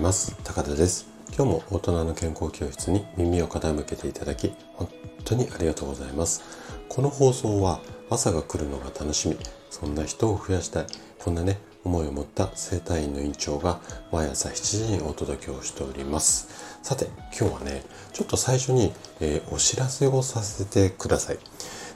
[0.00, 0.34] ます。
[0.44, 1.06] 高田です。
[1.36, 4.88] 今日も大人の健康教室に耳を傾けていただき本
[5.24, 6.42] 当にありがとうございます。
[6.88, 9.36] この放送は朝が来るのが楽しみ。
[9.68, 10.86] そんな人を増やしたい。
[11.18, 16.48] こんなね思いを持った生体院の院長が毎朝7時にお届けをしております。
[16.82, 17.06] さて
[17.38, 17.82] 今日はね
[18.14, 21.38] ちょっと最初に、えー、お知らせをさせてください。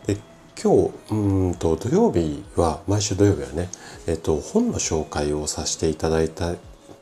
[0.06, 0.18] で
[0.62, 3.70] 今日うんと土曜日は毎週土曜日はね、
[4.06, 6.54] えっと、本の紹介をさせていただいた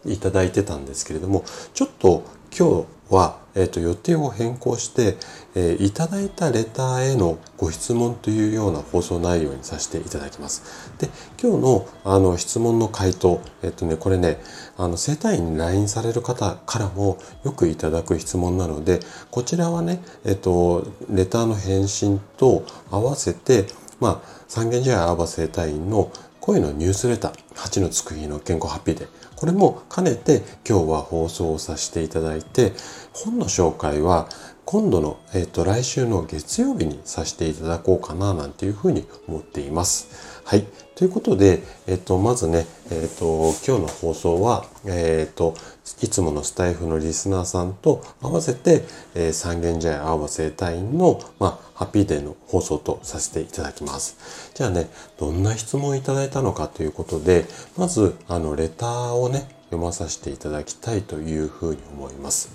[0.06, 2.24] いただいてたんですけれどもちょっと
[2.56, 5.16] 今日は、えっと、予定を変更して、
[5.54, 10.92] えー、いただいたレターへのご質問というような放送内容にさせていただきます。
[10.98, 11.08] で、
[11.40, 14.38] 今日のあの質問の回答、えっとね、これね、
[14.76, 19.00] あの、生体院に LINE される方からもよくいただく質問なので、
[19.30, 23.66] こちらはね、えっと、レターの返信と合わせて、
[24.00, 26.10] まあ、三軒茶屋アーバ生体院の
[26.42, 32.72] 声のニュースレター、蜂のつく日の健康ハッピーで、これも兼ねて今日は放送をさせていただいて、
[33.12, 34.28] 本の紹介は
[34.64, 40.42] 今度の、えっ、ー、と、来週の月曜日にさせていただこうかな、なんていうふうに思っています。
[40.42, 40.66] はい。
[41.02, 45.56] ということで、えっ、と、まずね、えっ、と、今日の放送は、えっ、と、
[46.00, 48.84] いつものスタイフのリスナーさんと合わせて、
[49.16, 54.52] えー、三軒茶屋青葉生態院の、まあ、ハッピーデーの放送とさせていただきます。
[54.54, 62.48] じゃあね、どんな質問をいただいたのかということで、まず、あの、レターをね、読まさせていただきたいというふうに思います。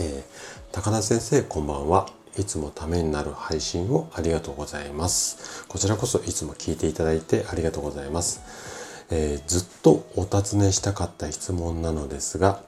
[0.00, 2.06] えー高田先生こんばんは
[2.38, 5.64] いつもためになる配信をありがとうございます。
[5.68, 12.62] こちらこそいつも聞いていただいてありがとうございます、えー、ずっとお尋ねしたかった質問なのですが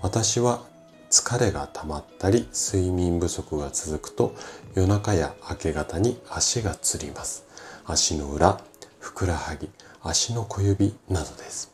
[0.00, 0.62] 私は
[1.10, 4.34] 疲れが溜まったり睡眠不足が続くと
[4.74, 7.44] 夜中や明け方に足がつります。
[7.86, 8.60] 足の裏
[8.98, 9.70] ふくらはぎ
[10.02, 11.72] 足の小指などです。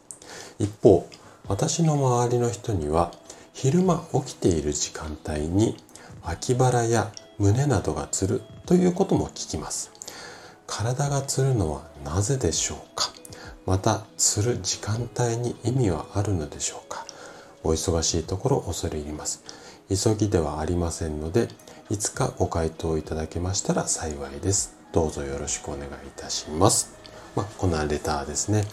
[0.58, 1.08] 一方
[1.48, 3.13] 私の周りの人には
[3.52, 5.77] 昼間起きている時間帯に
[6.23, 9.90] 脇腹や胸などがつるということも聞きます。
[10.67, 13.11] 体がつるのはなぜでしょうか？
[13.67, 17.06] また、つる時間帯に意味はあるのでしょうか？
[17.62, 19.42] お忙しいところ恐れ入ります。
[19.89, 21.48] 急ぎではありませんので、
[21.90, 24.77] いつかご回答いただけましたら幸いです。
[24.92, 26.94] どうぞよろしくお願いいたします。
[27.34, 28.64] まあ、こんなレターですね。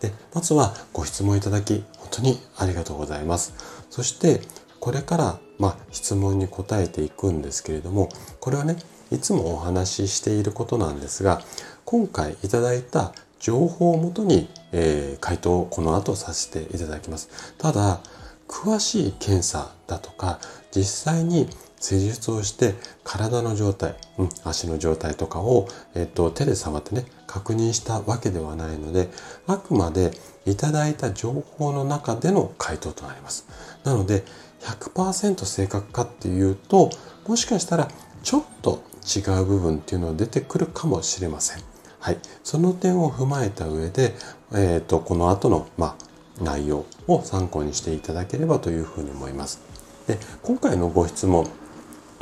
[0.00, 3.54] で、まずはご質問いただき、本当にありがとうございます。
[3.90, 4.40] そして
[4.80, 8.08] これからまあ質問に答えていくんですけれども
[8.40, 8.76] これはね
[9.10, 11.40] いつもお話ししていることなんですが
[11.84, 17.54] 今回いただいた情報をもとに、えー、回答をこの後させていただきます。
[17.56, 18.00] ただ
[18.48, 20.40] 詳しい検査だとか
[20.74, 21.48] 実際に
[21.80, 22.74] 施術をして
[23.04, 29.08] 体の状態、うん、足の状態とかを、えっと、手で触ってね確認したわけではないので
[29.46, 30.10] あくまで
[30.46, 33.46] いただいた情報の中での回答となります。
[33.84, 34.24] なので
[34.60, 36.90] 100%正確かっていうと
[37.26, 37.88] もしかしたら
[38.22, 41.62] ちょっと違う部分っていうのが出てくるかもしれません。
[42.00, 44.14] はい、その点を踏まえた上で、
[44.52, 45.96] えーと、この後の、ま
[46.40, 49.60] あ、内容を参考にしていただければというふうに思います。
[50.06, 51.48] で今回のご質問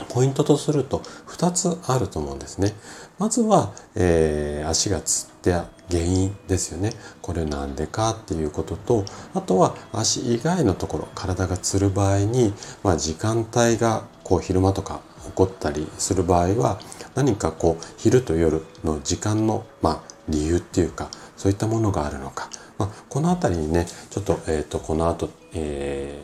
[0.08, 0.98] ポイントとすると
[1.28, 2.74] 2つあると思うんですね。
[3.18, 6.92] まずは、えー、足がつった原因ですよね。
[7.22, 9.04] これなんでかっていうことと、
[9.34, 12.52] あとは足以外のところ、体がつる場合に、
[12.82, 16.80] まあ、時間帯がこう昼間とか起こったりする場合は、
[17.14, 22.50] 何かこう昼と夜の時間の、まあ、理由っていうか、そういったものがあるのか。
[22.78, 26.20] まあ、この辺りにね、ちょっと、えっ、ー、と、この後、え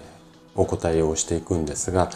[0.54, 2.10] ー、お答えをしていくんですが、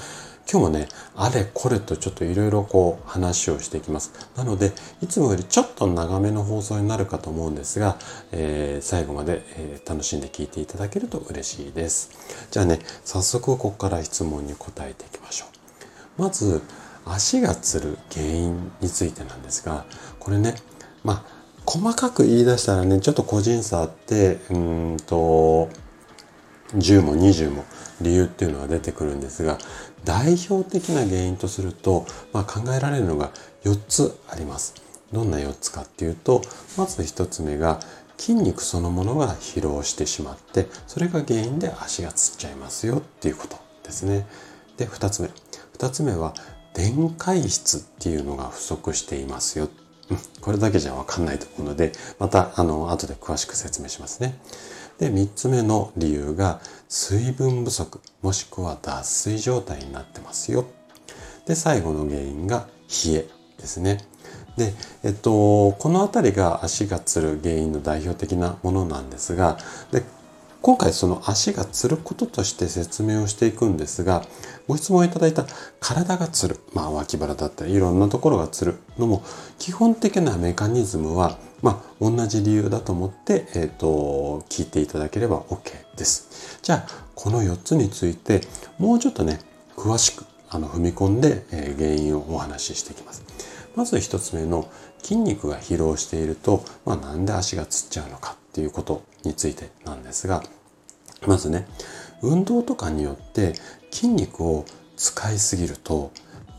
[0.50, 4.12] 今日もね、あれこれとちょっといろいろこう話をしていきます。
[4.36, 7.98] なので、いつもよりちょっと長めの放送になるかと思うんですが、
[8.30, 12.10] えー、最後まで、えー、楽しんで聞いていただけると嬉しいです。
[12.52, 15.46] じゃあね、早速ここから質問に答えていきましょ
[16.18, 16.22] う。
[16.22, 16.62] まず、
[17.04, 19.84] 足がつる原因についてなんですが、
[20.20, 20.54] これね、
[21.02, 25.68] まあ、細かく言い出したらね、ちょっと個人差あって、うんと、
[26.74, 27.64] 10も20も
[28.00, 29.58] 理由っていうのは出てくるんですが
[30.04, 33.30] 代表的な原因とすると、まあ、考えられるのが
[33.64, 34.74] 4つあります。
[35.12, 36.42] どんな4つかっていうと
[36.76, 37.80] まず1つ目が
[38.18, 44.26] 筋肉そのものが疲労してしまってそれが原因で足がつっちゃいますよっていうことですね。
[44.76, 45.30] で2つ目
[45.78, 46.34] 2つ目は
[46.74, 49.68] 電解質っていうのが不足していますよ。
[50.40, 54.38] これだけじゃわかんないと思うのでまたあの後で詳しく説明しますね。
[54.98, 60.66] で、3つ目の理由が水分不足もしくは脱水状態になってますよ。
[61.46, 62.66] で、最後の原因が
[63.04, 63.28] 冷え
[63.58, 63.98] ですね。
[64.56, 64.72] で、
[65.04, 69.58] えっと、この辺りが足がつる原因の代表的なものなんですが、
[69.92, 70.02] で、
[70.62, 74.24] 今回その足がつることとして説明をしていくんですが、
[74.66, 75.46] ご質問いただいた
[75.80, 79.22] 体がつる、まあ脇腹だったりいろんなところがつるのも
[79.58, 86.58] 基本的なメカニズムはまあ同じ理由だと思って、えっ、ー、と、聞いていただければ OK です。
[86.62, 88.40] じゃあ、この4つについて
[88.78, 89.40] もうちょっとね、
[89.76, 93.22] 詳しくあの踏み込んで、えー、原因をお話ししていきます。
[93.76, 94.68] まず1つ目の
[95.02, 100.42] 筋肉が疲労していると、まあ、なんで足がつっちゃうのかっていうことについてなんですが、
[101.26, 101.66] まずね、
[102.22, 103.52] 運動とかによって
[103.90, 104.64] 筋肉を
[104.96, 106.10] 使いすぎると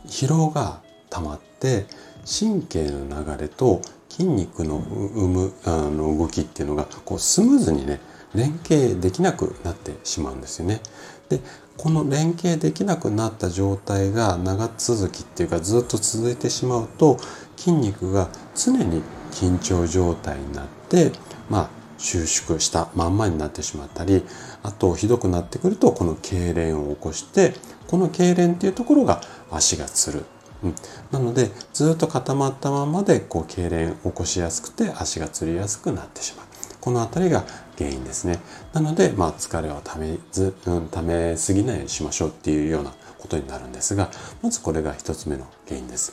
[0.06, 0.80] 疲労が
[1.10, 1.86] 溜まって
[2.24, 7.98] 神経の流れと筋肉の生むあの動きっていうのがこうスムーズにね
[8.32, 10.80] 連携できなくなってしまうんですよね。
[11.28, 11.40] で
[11.76, 17.18] この連携できなくなった状態が長続きっていうかずっと続いてしまうと
[17.56, 19.02] 筋肉が常に
[19.32, 21.10] 緊張状態になって
[21.50, 24.22] まあ収縮したまんまになってしまったり
[24.62, 27.54] あとひどくなってくるとこの痙攣を起こして
[27.86, 30.24] この痙攣っていうところが足がつる、
[30.62, 30.74] うん、
[31.10, 36.48] なのでずっと固まったままでこう痙攣を起こしやすくて足がつりやすくなってしまう。
[36.80, 37.44] この辺りが
[37.76, 38.38] 原因ですね。
[38.72, 44.10] なので、まあ、疲れをためず、うん、ためすぎないようにしましょうっていうようなことになるんですが
[44.42, 46.12] まずこれが1つ目の原因です。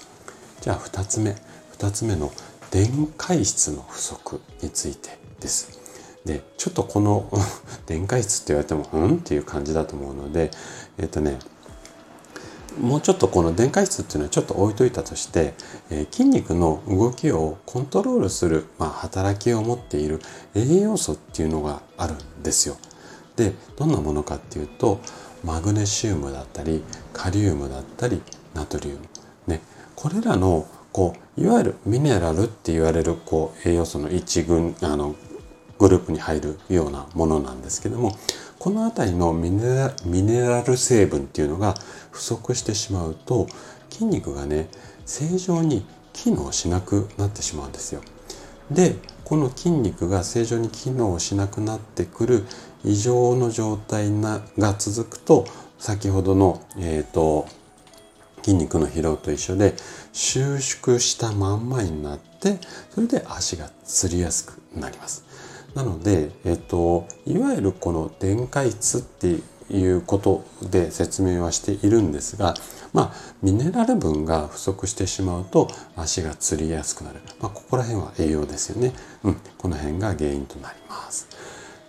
[0.61, 1.35] じゃあ2つ目。
[1.77, 2.31] 2つ目の
[2.71, 5.74] 電解質の不足についてです。
[6.25, 7.29] で、ちょっとこの
[7.85, 9.15] 電解質って言われても、うん？
[9.15, 10.51] っていう感じだと思うので、
[10.97, 11.39] えっ、とね、
[12.79, 15.53] もうちょっとこの電解質っていうのはちょっと置いといたとして、
[15.89, 20.19] えー、筋肉の動きをコントロールする、まあ、働きを持っている
[20.55, 22.75] 栄養素っていうのがあるんですよ。
[23.37, 24.99] で、どんなものかっていうと、
[25.43, 26.83] マグネシウムだったり、
[27.13, 28.21] カリウムだったり、
[28.53, 28.99] ナトリウム。
[29.47, 29.61] ね、
[29.95, 35.15] これらのこういわゆるミネラルって言われるこう栄養素の一群あの
[35.79, 38.17] グループに入るようなものなんですけども
[38.59, 41.75] この辺りのミネラル成分っていうのが
[42.11, 43.47] 不足してしまうと
[43.89, 44.69] 筋肉がね
[45.05, 48.01] 正常に機能しなくなってしまうんですよ。
[48.71, 52.45] でこの筋肉が正常に機能しなくなってくる
[52.83, 55.45] 異常の状態なが続くと
[55.77, 57.47] 先ほどの、えーと
[58.45, 59.73] 筋肉の疲労と一緒で
[60.13, 62.59] 収縮したまんまになって
[62.91, 65.24] それで足がつりやすくなります。
[65.75, 69.39] なので、えっと、いわゆるこの電解質って
[69.69, 72.55] いうことで説明はしているんですが、
[72.93, 73.13] まあ、
[73.43, 77.19] ミネラル分が不足してしまうと足がつりやすくなる。
[77.39, 78.93] まあ、ここら辺は栄養ですよね。
[79.23, 81.27] うん、この辺が原因となります。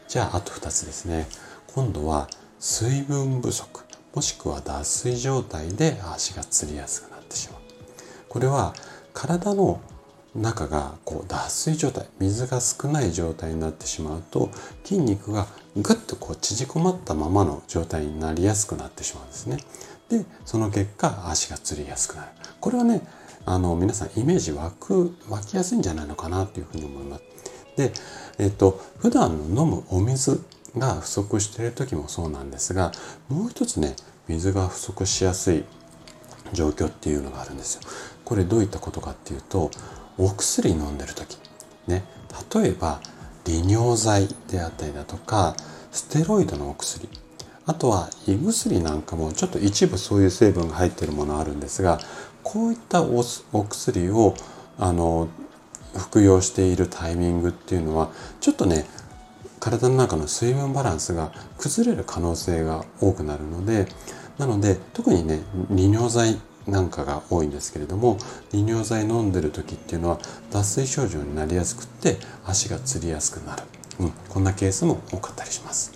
[0.08, 1.26] じゃあ、あと2つですね。
[1.68, 2.28] 今度は
[2.58, 3.86] 水分不足。
[4.16, 7.60] もしくは脱水状態で足がつりやすくなってしまう
[8.30, 8.72] これは
[9.12, 9.78] 体の
[10.36, 14.50] 中がこう脱水状態水が少ない状態になってしまうと
[14.84, 15.46] 筋肉が
[15.76, 19.58] ぐっとこう縮こまったままの状態になりやすくなってしまうんですね。
[20.08, 22.28] でその結果足がつりやすくなる。
[22.60, 23.02] これはね
[23.44, 27.22] あの皆さんイメージ湧く湧きやすいんじゃないのかなというふうに思います。
[27.76, 27.92] で
[28.38, 30.42] えっと普段飲むお水
[30.76, 32.92] が不足している時もそうなんですが
[33.28, 33.96] もう一つね
[34.28, 35.64] 水が不足しやすい
[36.52, 37.80] 状況っていうのがあるんですよ。
[38.24, 39.70] これどういったことかっていうと
[40.18, 41.38] お薬飲んでる時。
[41.86, 42.04] ね。
[42.54, 43.00] 例えば
[43.44, 45.56] 利尿剤であったりだとか
[45.90, 47.08] ステロイドのお薬。
[47.66, 51.98] あとは胃薬なんかもちょっと一部そういう成分が入ってるものあるんですが
[52.44, 54.34] こういったお薬を
[54.78, 55.28] あの
[55.96, 58.86] 服用しているタイミングっていうのはちょっとね
[59.58, 63.88] 体の中の水分バランスが崩れる可能性が多くなるので
[64.38, 65.40] なので特にね
[65.70, 68.18] 利尿剤なんかが多いんですけれども
[68.52, 70.18] 利尿剤飲んでる時っていうのは
[70.50, 73.62] 脱水症状になりやすくって足がつりやすくなる、
[74.00, 75.92] うん、こんなケースも多かったりします。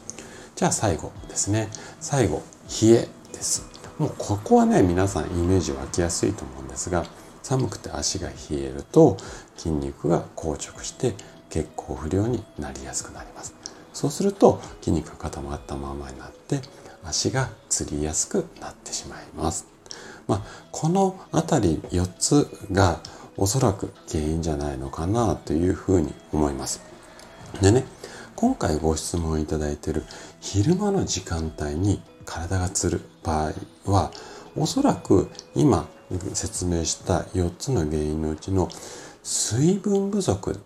[0.54, 1.68] じゃあ最後ですね。
[2.00, 2.42] 最後
[2.82, 3.66] 冷えです。
[3.98, 7.04] もうここはね皆さんイメージ湧きやすいと思うんですが
[7.42, 9.16] 寒くて足が冷えると
[9.56, 11.14] 筋肉が硬直して
[11.50, 13.54] 血行不良になりやすくなります。
[13.92, 16.60] そうすると筋肉が固まったままになって
[17.04, 19.79] 足がつりやすくなってしまいます。
[20.30, 23.00] まあ、この辺り4つが
[23.36, 26.80] おそらく原因じゃないのかなというふうに思います。
[27.60, 27.84] でね、
[28.36, 30.04] 今回ご質問いただいている
[30.40, 33.52] 昼間の時間帯に体がつる場合
[33.90, 34.12] は
[34.56, 35.88] おそらく今
[36.32, 38.68] 説明した4つの原因のうちの
[39.24, 40.60] 水分不足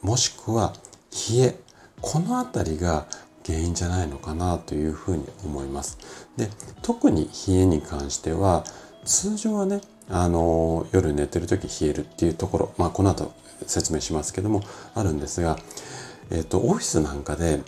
[0.00, 0.72] もしくは
[1.30, 1.60] 冷え
[2.00, 3.06] この辺りが
[3.44, 5.98] 原因じゃないのかなというふうに思います。
[6.36, 6.48] で
[6.82, 8.64] 特に冷えに関しては
[9.04, 13.32] 通常はねあの夜寝てる時冷えるっていうところまあこの後
[13.66, 14.62] 説明しますけども
[14.94, 15.56] あるんですが、
[16.30, 17.60] えっと、オフィスなんかで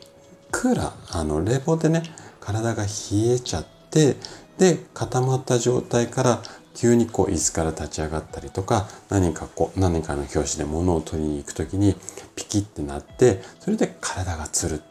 [0.51, 2.03] くらあの冷房でね
[2.41, 2.89] 体が冷
[3.29, 4.17] えちゃって
[4.59, 6.43] で固まった状態から
[6.75, 11.95] 急にこう椅子から立ち上がったりとか何かこう何かの拍子で物を取りに行く時に
[12.35, 14.83] ピキってなってそれで体がつる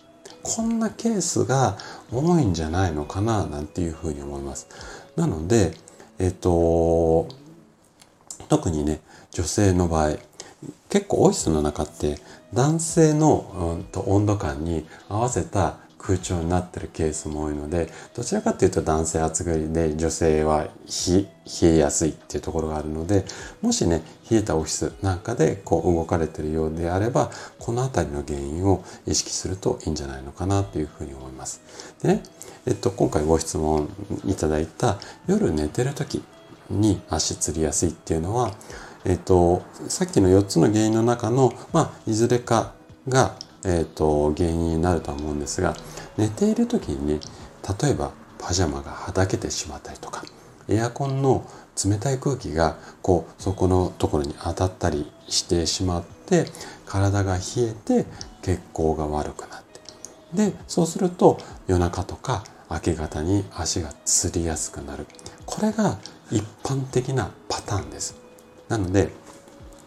[0.41, 1.77] こんなケースが
[2.11, 4.67] 多いんじゃないのかななんていうふうに思います。
[5.15, 5.73] なので
[6.19, 7.27] えっと
[8.49, 9.01] 特にね
[9.31, 10.17] 女性の場合
[10.89, 12.19] 結構オフィスの中って
[12.53, 21.27] 男性の、うん、と温度感に合わせた空調になってるケースも多いのでどちらかというと男性暑がりで女性は冷
[21.63, 23.25] えやすいっていうところがあるので
[23.61, 31.61] もしね冷えたオフィスなんかでこう動かれてるようであればこの辺りの原因を意識するといいんじゃないのかなというふうに思います。
[32.01, 32.23] でね、
[32.65, 33.89] えっと、今回ご質問
[34.25, 36.23] いただいた夜寝てる時
[36.69, 38.53] に足つりやすいっていうのは
[39.05, 42.73] えっと、さっきの4つの原因の中の、まあ、いずれか
[43.09, 45.75] が、えっと、原因になるとは思うんですが、
[46.17, 47.19] 寝ている時にね、
[47.81, 50.23] 例えばパジャマがはだけてしまったりとか、
[50.67, 51.45] エアコンの
[51.83, 56.45] 冷たい空気がこうそこのところに当たったりしてしまって
[56.85, 58.05] 体が冷えて
[58.41, 59.81] 血行が悪くなって。
[60.33, 65.05] でそうすると夜中とか明け方に足がつりやすくなる。
[65.45, 65.99] これが
[66.31, 68.15] 一般的なパターンです。
[68.67, 69.11] なので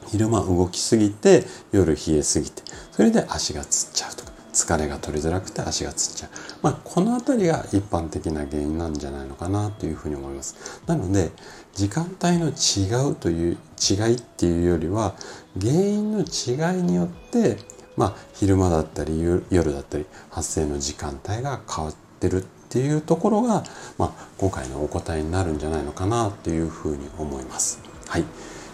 [0.09, 6.31] 昼間動きすぎて夜冷えすぎてそれで足がつっちゃうとか疲れが取りづらくて足がつっちゃう、
[6.63, 10.83] まあ、この辺りが一般的な原因なんじゃないのかなというふうに思います。
[10.87, 11.31] なので
[11.75, 15.15] 時間帯の違うという違いっていうよりは
[15.61, 17.59] 原因の違いによって
[17.97, 19.21] まあ昼間だったり
[19.51, 23.63] 夜だったり発生の時間帯が変わってるっていうところが、
[23.99, 27.81] まあ、今回のお答えになるんじゃないのかなというふうに思います。
[28.09, 28.25] はい。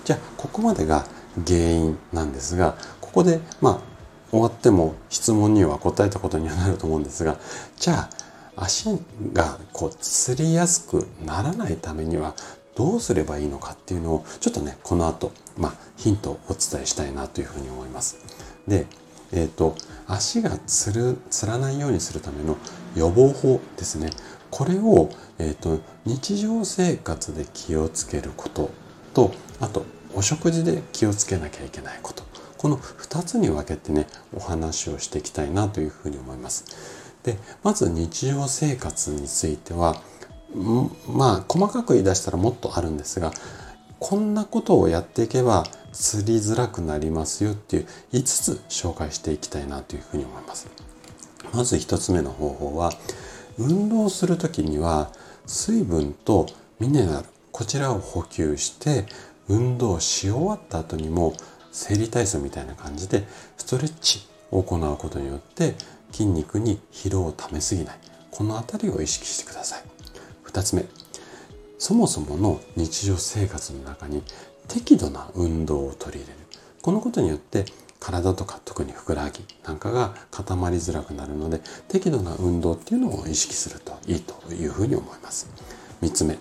[0.04, 1.06] じゃあここまでが
[1.46, 3.92] 原因なんですがここでまあ
[4.30, 7.38] 終わっても質問には答えたことにはなると思うんですが
[7.76, 8.10] じゃあ
[8.56, 8.86] 足
[9.32, 12.34] がこうつりやすくならないためには
[12.74, 18.16] どうすればいいのかっていうのをちょっとねこの後、まあ、ヒントをお伝えしたいなというふうに思います。
[18.66, 18.86] で、
[19.32, 19.74] えっ、ー、と
[20.06, 22.56] 足がつるつらないようにするための
[22.94, 24.10] 予防法ですね
[24.50, 28.70] これを、えーと日常生活で気をつけること
[29.14, 29.84] とあと
[30.14, 32.22] お食事で気をつけなきゃいけないこと
[32.58, 36.64] この2つに分けてねお話をしていきたいなというふうに思います。
[37.24, 40.00] でまず日常生活については
[41.08, 43.32] まあ細かく言い出したらもっとあるんですが
[43.98, 50.68] こんなことをやっていけば釣りづらくなりますよっていう5つ紹介していきたいなというふうに思います。
[51.52, 52.92] まず1つ目の方法は
[53.58, 55.10] 運動する時には
[55.46, 56.46] 水分と
[56.80, 59.04] ミネラルこちらを補給して
[59.52, 61.34] 運動し終わった後にも
[61.72, 63.24] 生理体操みたいな感じで
[63.58, 65.74] ストレッチを行うことによって
[66.10, 67.98] 筋肉に疲労をためすぎない。
[68.30, 69.82] この辺りを意識してください。
[70.46, 70.86] 2つ目。
[71.78, 74.22] そもそもの日常生活の中に
[74.68, 76.38] 適度な運動を取り入れる。
[76.80, 77.66] このことによって
[78.00, 85.50] 体とか特にふくらはぎなんかが固まりづらくなるので適度な運動っていうのを意識するといいというふうに思います。
[86.00, 86.38] 3つ目。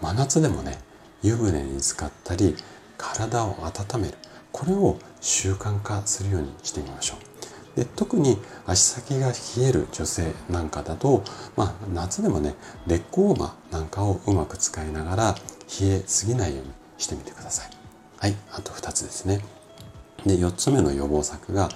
[0.00, 0.78] 真夏でもね
[1.22, 2.54] 湯船に浸かったり
[2.98, 4.14] 体を温める。
[4.52, 7.76] これを習慣化するようにしてみましょう。
[7.76, 9.34] で特に足先が冷
[9.68, 11.22] える女性なんかだと、
[11.56, 12.54] まあ、夏でもね
[12.86, 15.34] レッグウォーマーなんかをうまく使いながら
[15.80, 17.70] 冷えすぎないようにしてみてください。
[18.18, 19.44] はいあと2つですね。
[20.24, 21.68] で4つ目の予防策が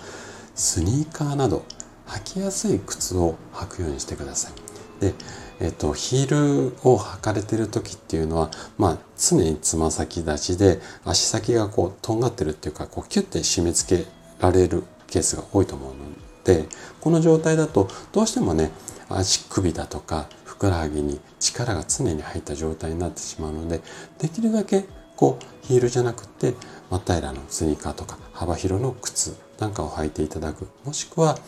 [0.55, 1.65] スニーカーなど
[2.07, 4.53] 履きやすい靴を履くようにしてください。
[5.01, 5.15] で
[5.61, 14.07] えっと、ヒールを履かれてる時っていうのは、まあ、常につま先立ちで足先がこうとんがってるっていうかこうキュッて締め付け
[14.41, 15.97] られるケースが多いと思うの
[16.45, 16.67] で
[17.01, 18.71] この状態だとどうしてもね
[19.11, 23.81] 足首だとかふくらはぎに力が常に入った状態になってしまうので
[24.19, 24.85] できるだけ
[25.17, 26.55] こうヒールじゃなくて
[26.89, 31.39] 真っ平らのスニーカーとか幅広の靴なんかを履いていただくもしくは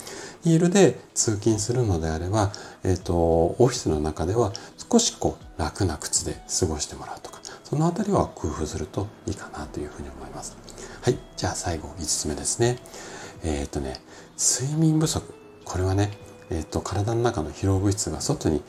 [0.45, 2.53] ヒールで通勤するのであれば、
[2.85, 4.53] えっ、ー、と、オフィスの中では
[4.91, 10.57] 少しこう楽な靴で過ごしてもらうとか、そのあたりは工夫するといいかなというふうに思います。
[11.01, 11.19] はい。
[11.37, 12.79] じゃあ最後5つ目ですね。
[13.45, 14.01] えっ、ー、とね、
[14.37, 15.33] 睡眠不足。
[15.65, 16.11] これはね、
[16.51, 18.63] えっ、ー、と、体の中の疲労物質が外に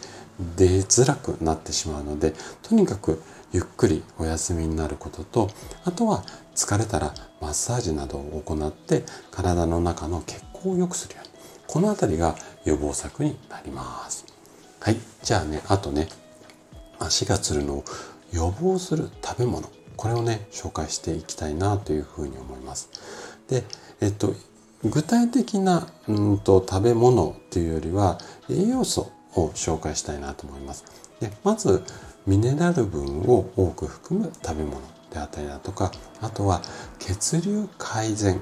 [0.55, 3.21] 出づらくなってしまうので、とにかく
[3.51, 5.49] ゆっくりお休みになることと、
[5.85, 6.23] あとは
[6.55, 11.33] 疲れたらマッサージなどを行って体の中の血行を良くするように
[11.67, 14.25] この辺りが予防策になります。
[14.79, 14.97] はい。
[15.23, 16.07] じゃあね、あとね、
[16.99, 17.83] 足がつるのを
[18.31, 19.69] 予防する食べ物。
[19.95, 22.89] これをね、紹介していきたいなというふうに思います。
[23.47, 23.63] で、
[24.01, 24.35] えっと、
[24.83, 28.17] 具体的なうんと食べ物っていうよりは
[28.49, 30.83] 栄養素を紹介したいなと思います。
[31.21, 31.83] でまず
[32.27, 34.81] ミネラル分を多く含む食べ物
[35.13, 35.91] であったりだとか
[36.21, 36.61] あとは
[36.99, 38.41] 血流改善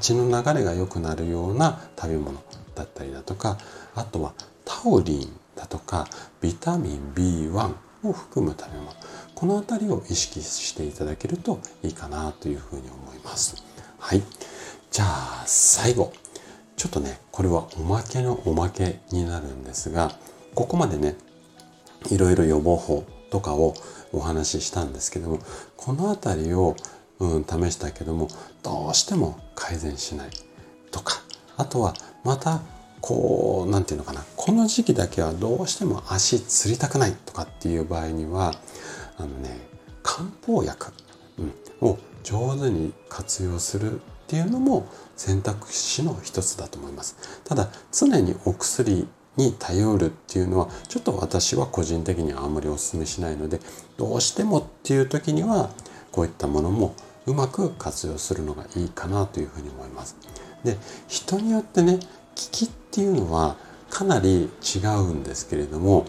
[0.00, 2.42] 血の流れが良くなるような食べ物
[2.74, 3.56] だったりだとか
[3.94, 4.34] あとは
[4.64, 6.06] タオリンだとか
[6.40, 8.92] ビタミン B1 を含む食べ物。
[9.34, 13.56] この辺りを意識していただけるといいかなというふうに思います。
[13.98, 14.22] はい。
[14.90, 16.12] じゃあ最後。
[16.78, 20.12] ちょっとねこれはおまけのおまけになるんですが
[20.54, 21.16] ここまでね
[22.08, 23.74] いろいろ予防法とかを
[24.12, 25.38] お話ししたんですけども
[25.76, 26.76] この辺りを、
[27.18, 28.28] うん、試したけども
[28.62, 30.30] どうしても改善しない
[30.90, 31.22] とか
[31.56, 31.94] あとは
[32.24, 32.60] また
[33.00, 38.52] こう何て言うのかなこの時期だけはどうしても足つりたくないとかっていう場合には
[39.18, 39.60] あのね
[40.02, 40.92] 漢方薬、
[41.38, 47.40] うん、を上手に活用するっていうのも選択肢の一つだと思います。
[47.44, 49.08] ただ常にお薬
[49.38, 53.60] に頼るっていうのはちょっと私は個人的にはあんまりお勧めしないので
[53.96, 55.70] どうしてもっていう時には
[56.10, 56.94] こういったものも
[57.26, 60.16] うまく活用するのがいいかなというふうに思います。
[60.64, 60.76] で
[61.06, 62.00] 人によってね効
[62.34, 63.56] きっていうのは
[63.90, 66.06] かなり違うんですけれども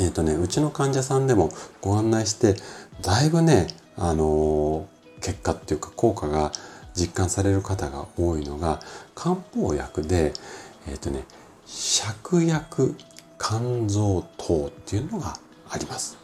[0.00, 2.56] えっ、ー、とねうちの患者さんでもご案内して
[3.02, 6.50] だいぶねあのー、結果っていうか効果が
[6.94, 8.80] 実感される方が多いのが
[9.14, 10.32] 漢方薬で
[10.88, 11.24] えっ、ー、とね
[11.72, 12.94] 芍薬
[13.38, 15.38] 肝臓糖っていうのが
[15.70, 16.18] あります。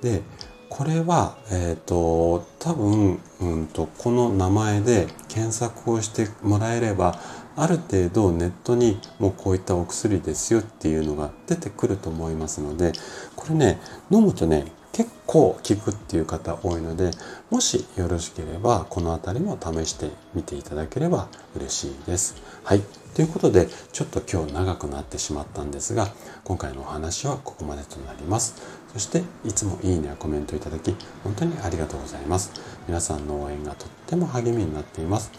[0.00, 0.22] で
[0.70, 7.18] これは、えっ、ー、と多分、うんと、この名前で検索をしてもらえれば
[7.56, 12.92] ある程度ネットにもうこういったお薬ですよっていうのが出てくると思いますので
[13.34, 17.12] これね飲むとね結構効くっていう方多いので
[17.50, 22.34] もしよろしければこの辺りも試してみていただければ嬉しいです。
[22.64, 22.82] はい。
[23.14, 26.08] ということでちょっと今日長くなってしまったんですが
[26.44, 28.54] 今回のお話はここまでとなります。
[28.92, 32.52] そしていつもいいねやコメントいただき本当にありがとうございます。
[32.86, 35.30] 皆さんの応援がとっても励みになっています。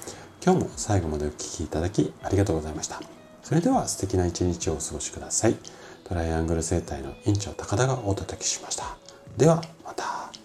[0.44, 3.02] 今日も最後までお聴きいただきありがとうございました。
[3.44, 5.56] それでは素敵な一日をお過ごしください。
[6.04, 9.01] トライアングル生態の院長高田がお届けしました。
[9.38, 10.41] ではまた。